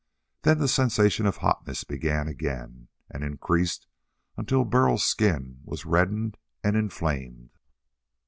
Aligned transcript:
Then 0.41 0.57
the 0.57 0.67
sensation 0.67 1.27
of 1.27 1.37
hotness 1.37 1.83
began 1.83 2.27
again 2.27 2.87
and 3.11 3.23
increased 3.23 3.85
until 4.35 4.65
Burl's 4.65 5.03
skin 5.03 5.59
was 5.63 5.85
reddened 5.85 6.37
and 6.63 6.75
inflamed. 6.75 7.51